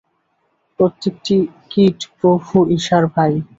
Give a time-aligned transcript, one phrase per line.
[0.79, 1.35] প্রত্যেকটি
[1.71, 3.33] কীট প্রভু ঈশার ভাই।